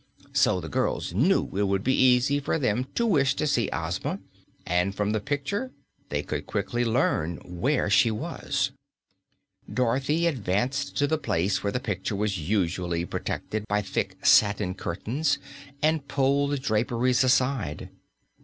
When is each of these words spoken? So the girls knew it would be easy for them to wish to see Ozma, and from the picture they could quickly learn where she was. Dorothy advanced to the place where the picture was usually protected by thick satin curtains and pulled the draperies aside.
So 0.33 0.59
the 0.59 0.67
girls 0.67 1.13
knew 1.13 1.43
it 1.55 1.67
would 1.67 1.83
be 1.83 1.93
easy 1.93 2.39
for 2.39 2.57
them 2.57 2.87
to 2.95 3.05
wish 3.05 3.35
to 3.35 3.45
see 3.45 3.69
Ozma, 3.71 4.17
and 4.65 4.95
from 4.95 5.11
the 5.11 5.19
picture 5.19 5.69
they 6.09 6.23
could 6.23 6.47
quickly 6.47 6.83
learn 6.83 7.37
where 7.45 7.87
she 7.87 8.09
was. 8.09 8.71
Dorothy 9.71 10.25
advanced 10.25 10.97
to 10.97 11.05
the 11.05 11.19
place 11.19 11.61
where 11.61 11.71
the 11.71 11.79
picture 11.79 12.15
was 12.15 12.39
usually 12.39 13.05
protected 13.05 13.63
by 13.67 13.83
thick 13.83 14.17
satin 14.25 14.73
curtains 14.73 15.37
and 15.83 16.07
pulled 16.07 16.49
the 16.49 16.57
draperies 16.57 17.23
aside. 17.23 17.89